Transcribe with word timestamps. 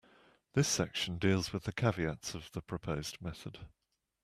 This 0.53 0.67
section 0.67 1.19
deals 1.19 1.53
with 1.53 1.65
the 1.65 1.71
caveats 1.71 2.33
of 2.33 2.51
the 2.53 2.61
proposed 2.63 3.21
method. 3.21 3.59